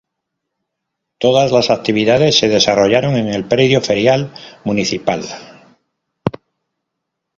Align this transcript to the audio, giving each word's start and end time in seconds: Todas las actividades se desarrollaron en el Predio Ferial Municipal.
Todas 1.19 1.51
las 1.51 1.69
actividades 1.69 2.35
se 2.35 2.47
desarrollaron 2.49 3.17
en 3.17 3.27
el 3.27 3.45
Predio 3.47 3.81
Ferial 3.81 4.33
Municipal. 4.65 5.21